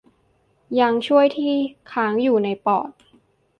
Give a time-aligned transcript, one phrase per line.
[0.79, 1.53] ยังช่วย ที่
[1.91, 2.89] ค้างอยู่ในปอด